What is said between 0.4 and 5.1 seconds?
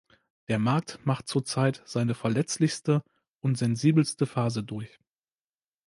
Der Markt macht zurzeit seine verletzlichste und sensibelste Phase durch.